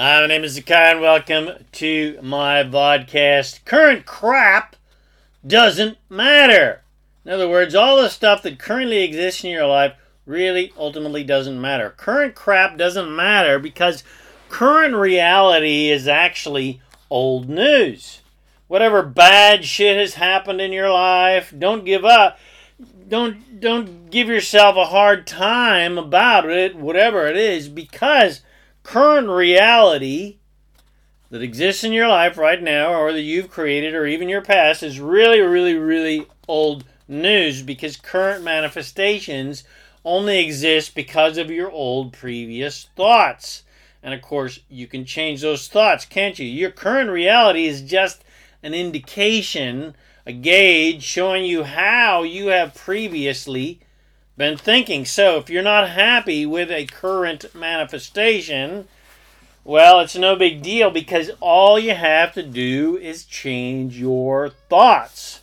[0.00, 3.64] Hi, my name is Zakai, and welcome to my podcast.
[3.64, 4.76] Current crap
[5.44, 6.82] doesn't matter.
[7.24, 11.60] In other words, all the stuff that currently exists in your life really ultimately doesn't
[11.60, 11.90] matter.
[11.96, 14.04] Current crap doesn't matter because
[14.48, 16.80] current reality is actually
[17.10, 18.20] old news.
[18.68, 22.38] Whatever bad shit has happened in your life, don't give up.
[23.08, 28.42] Don't don't give yourself a hard time about it, whatever it is, because
[28.88, 30.38] current reality
[31.28, 34.82] that exists in your life right now or that you've created or even your past
[34.82, 39.62] is really really really old news because current manifestations
[40.06, 43.62] only exist because of your old previous thoughts.
[44.02, 46.46] And of course, you can change those thoughts, can't you?
[46.46, 48.24] Your current reality is just
[48.62, 49.94] an indication,
[50.24, 53.80] a gauge showing you how you have previously
[54.38, 55.04] been thinking.
[55.04, 58.86] So if you're not happy with a current manifestation,
[59.64, 65.40] well, it's no big deal because all you have to do is change your thoughts.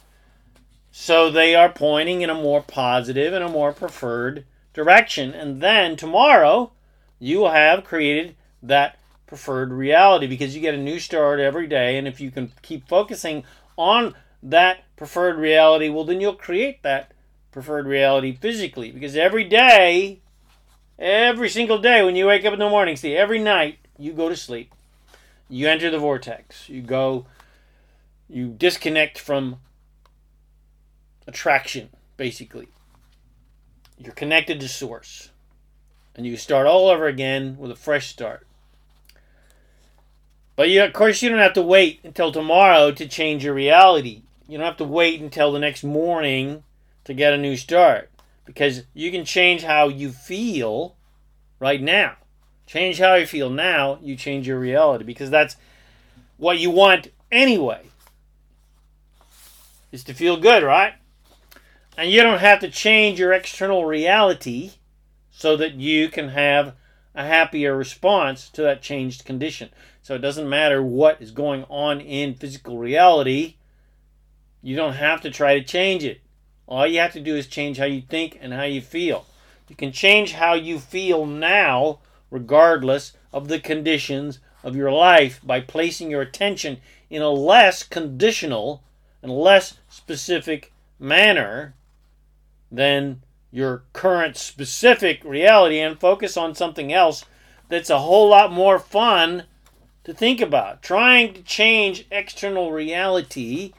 [0.91, 5.33] So they are pointing in a more positive and a more preferred direction.
[5.33, 6.71] And then tomorrow,
[7.19, 11.97] you will have created that preferred reality because you get a new start every day.
[11.97, 13.43] And if you can keep focusing
[13.77, 17.11] on that preferred reality, well, then you'll create that
[17.55, 18.91] preferred reality physically.
[18.91, 20.19] Because every day,
[20.99, 24.27] every single day when you wake up in the morning, see, every night you go
[24.27, 24.73] to sleep,
[25.47, 27.27] you enter the vortex, you go,
[28.27, 29.59] you disconnect from
[31.25, 32.67] attraction, basically.
[33.97, 35.29] You're connected to source.
[36.13, 38.45] And you start all over again with a fresh start.
[40.57, 44.23] But you, of course, you don't have to wait until tomorrow to change your reality.
[44.45, 46.64] You don't have to wait until the next morning
[47.05, 48.09] to get a new start.
[48.45, 50.95] Because you can change how you feel
[51.59, 52.15] right now.
[52.67, 55.03] Change how you feel now, you change your reality.
[55.03, 55.55] Because that's
[56.37, 57.81] what you want anyway.
[59.91, 60.93] Is to feel good, right?
[61.97, 64.73] And you don't have to change your external reality
[65.31, 66.75] so that you can have
[67.13, 69.69] a happier response to that changed condition.
[70.01, 73.55] So it doesn't matter what is going on in physical reality,
[74.61, 76.21] you don't have to try to change it.
[76.67, 79.25] All you have to do is change how you think and how you feel.
[79.67, 81.99] You can change how you feel now,
[82.31, 86.77] regardless of the conditions of your life, by placing your attention
[87.09, 88.83] in a less conditional
[89.21, 91.73] and less specific manner
[92.71, 93.21] than
[93.51, 97.25] your current specific reality and focus on something else
[97.69, 99.43] that's a whole lot more fun
[100.03, 100.81] to think about.
[100.81, 103.73] Trying to change external reality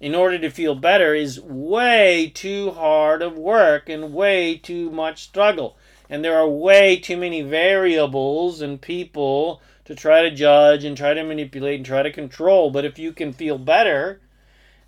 [0.00, 5.22] in order to feel better is way too hard of work and way too much
[5.22, 5.76] struggle.
[6.08, 11.14] And there are way too many variables and people to try to judge and try
[11.14, 12.70] to manipulate and try to control.
[12.70, 14.20] But if you can feel better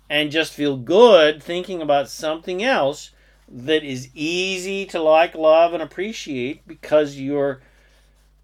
[0.09, 3.11] and just feel good thinking about something else,
[3.51, 7.61] that is easy to like, love, and appreciate because you're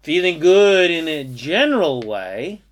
[0.02, 2.62] feeling good in a general way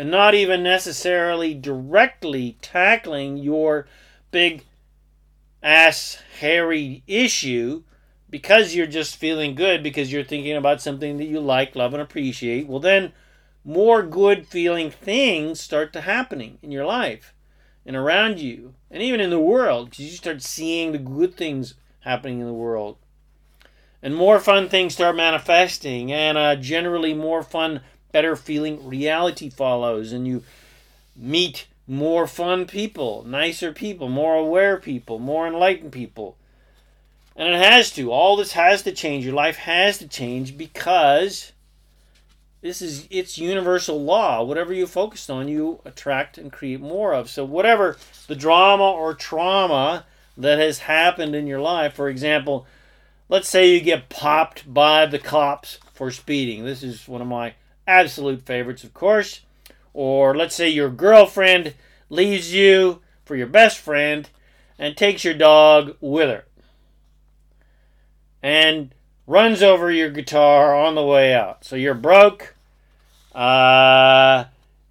[0.00, 3.86] and not even necessarily directly tackling your
[4.30, 4.64] big
[5.62, 7.82] ass hairy issue
[8.30, 12.00] because you're just feeling good because you're thinking about something that you like, love, and
[12.00, 12.66] appreciate.
[12.66, 13.12] Well, then
[13.62, 17.34] more good feeling things start to happening in your life
[17.84, 21.74] and around you and even in the world because you start seeing the good things
[22.04, 22.96] happening in the world
[24.02, 30.12] and more fun things start manifesting and uh, generally more fun better feeling reality follows
[30.12, 30.42] and you
[31.16, 36.36] meet more fun people nicer people more aware people more enlightened people.
[37.36, 38.12] And it has to.
[38.12, 39.24] All this has to change.
[39.24, 41.52] Your life has to change because
[42.60, 44.42] this is it's universal law.
[44.42, 47.30] Whatever you focus on you attract and create more of.
[47.30, 47.96] So whatever
[48.26, 50.04] the drama or trauma
[50.36, 52.66] that has happened in your life for example
[53.28, 56.64] let's say you get popped by the cops for speeding.
[56.64, 57.54] This is one of my
[57.90, 59.40] absolute favorites of course
[59.92, 61.74] or let's say your girlfriend
[62.08, 64.28] leaves you for your best friend
[64.78, 66.44] and takes your dog with her
[68.42, 68.94] and
[69.26, 71.64] runs over your guitar on the way out.
[71.64, 72.54] So you're broke,
[73.34, 74.44] uh,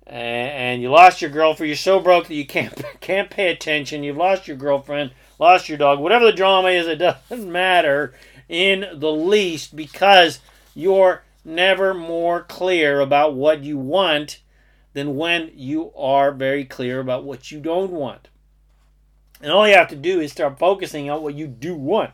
[0.05, 1.69] and you lost your girlfriend.
[1.69, 4.03] You're so broke that you can't can't pay attention.
[4.03, 5.99] You've lost your girlfriend, lost your dog.
[5.99, 8.13] Whatever the drama is, it doesn't matter
[8.47, 10.39] in the least because
[10.73, 14.39] you're never more clear about what you want
[14.93, 18.29] than when you are very clear about what you don't want.
[19.41, 22.11] And all you have to do is start focusing on what you do want.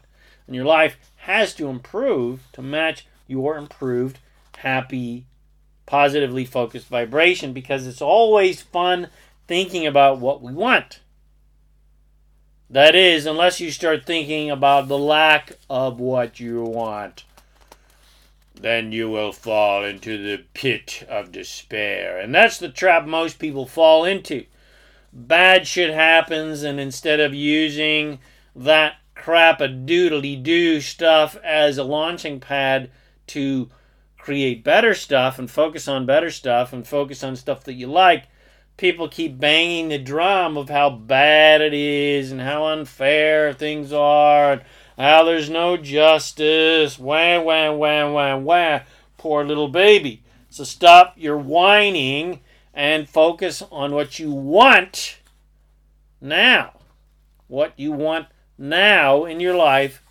[0.47, 4.19] And your life has to improve to match your improved,
[4.57, 5.25] happy
[5.85, 9.09] positively focused vibration because it's always fun
[9.47, 10.99] thinking about what we want.
[12.69, 17.23] That is, unless you start thinking about the lack of what you want,
[18.61, 22.19] then you will fall into the pit of despair.
[22.19, 24.45] And that's the trap most people fall into.
[25.11, 28.19] Bad shit happens, and instead of using
[28.55, 32.91] that crap a doodly doo stuff as a launching pad
[33.27, 33.69] to
[34.17, 38.25] create better stuff and focus on better stuff and focus on stuff that you like,
[38.77, 44.53] people keep banging the drum of how bad it is and how unfair things are
[44.53, 44.61] and
[44.97, 46.97] how there's no justice.
[46.97, 48.79] Wah, wah, wah, wah, wah.
[49.17, 50.21] Poor little baby.
[50.49, 52.39] So stop your whining
[52.73, 55.19] and focus on what you want
[56.21, 56.73] now.
[57.47, 58.27] What you want
[58.57, 60.01] now in your life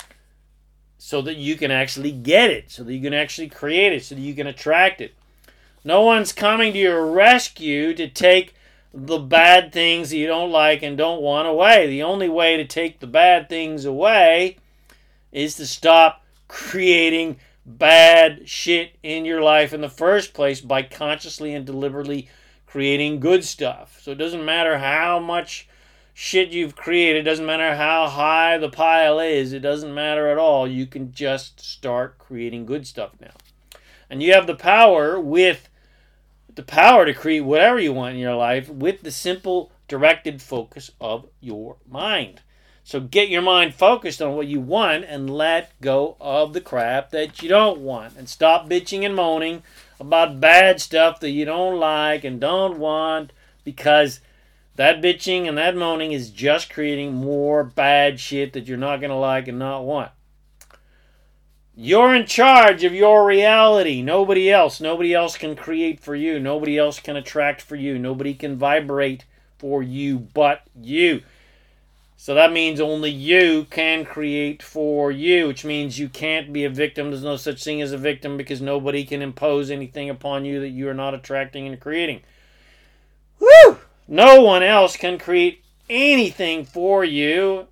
[0.98, 4.14] so that you can actually get it, so that you can actually create it, so
[4.14, 5.14] that you can attract it.
[5.84, 8.54] No one's coming to your rescue to take
[8.92, 11.86] the bad things that you don't like and don't want away.
[11.86, 14.58] The only way to take the bad things away
[15.34, 17.36] is to stop creating
[17.66, 22.28] bad shit in your life in the first place by consciously and deliberately
[22.66, 24.00] creating good stuff.
[24.00, 25.68] So it doesn't matter how much
[26.14, 27.20] shit you've created.
[27.20, 29.52] It doesn't matter how high the pile is.
[29.52, 30.66] It doesn't matter at all.
[30.66, 33.32] You can just start creating good stuff now.
[34.08, 35.68] And you have the power with
[36.54, 40.92] the power to create whatever you want in your life with the simple directed focus
[41.00, 42.42] of your mind.
[42.86, 47.10] So get your mind focused on what you want and let go of the crap
[47.10, 48.14] that you don't want.
[48.16, 49.62] And stop bitching and moaning
[49.98, 53.32] about bad stuff that you don't like and don't want
[53.64, 54.20] because
[54.76, 59.10] that bitching and that moaning is just creating more bad shit that you're not going
[59.10, 60.10] to like and not want.
[61.74, 64.02] You're in charge of your reality.
[64.02, 64.78] Nobody else.
[64.78, 66.38] Nobody else can create for you.
[66.38, 67.98] Nobody else can attract for you.
[67.98, 69.24] Nobody can vibrate
[69.58, 71.22] for you but you.
[72.24, 76.70] So that means only you can create for you, which means you can't be a
[76.70, 77.10] victim.
[77.10, 80.70] There's no such thing as a victim because nobody can impose anything upon you that
[80.70, 82.22] you are not attracting and creating.
[83.38, 83.76] Woo!
[84.08, 87.66] No one else can create anything for you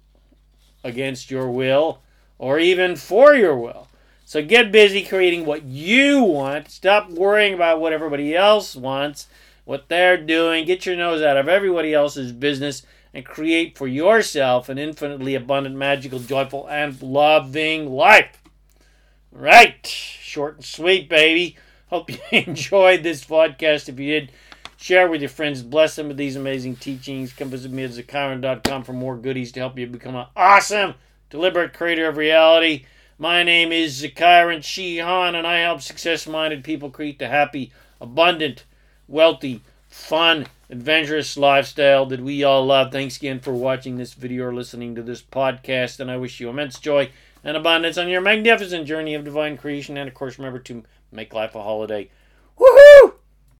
[0.85, 2.03] against your will
[2.37, 3.89] or even for your will.
[4.27, 6.71] So get busy creating what you want.
[6.71, 9.29] Stop worrying about what everybody else wants,
[9.65, 10.67] what they're doing.
[10.67, 12.83] Get your nose out of everybody else's business
[13.15, 18.43] and create for yourself an infinitely abundant, magical, joyful, and loving life.
[19.31, 19.87] Right.
[19.87, 21.57] Short and sweet, baby.
[21.89, 23.89] Hope you enjoyed this podcast.
[23.89, 24.33] If you did,
[24.83, 25.63] Share with your friends.
[25.63, 27.33] Bless them with these amazing teachings.
[27.33, 30.95] Come visit me at ZaKaiRan.com for more goodies to help you become an awesome,
[31.31, 32.87] deliberate creator of reality.
[33.17, 38.65] My name is ZaKaiRan Shihan, and I help success minded people create the happy, abundant,
[39.07, 42.91] wealthy, fun, adventurous lifestyle that we all love.
[42.91, 46.49] Thanks again for watching this video or listening to this podcast, and I wish you
[46.49, 47.11] immense joy
[47.45, 49.99] and abundance on your magnificent journey of divine creation.
[49.99, 50.83] And of course, remember to
[51.13, 52.11] make life a holiday.
[52.59, 53.13] Woohoo!